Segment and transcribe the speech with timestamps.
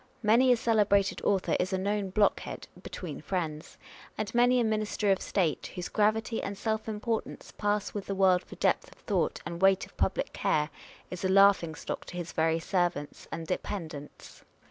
[0.23, 3.77] Many a celebrated author is a known blockhead (between friends);
[4.17, 8.41] and many a minister of state, whose gravity and self importance pass with the world
[8.43, 10.71] for depth of thought and weight of public care,
[11.11, 14.43] is a laughingstock to his very servants and dependents.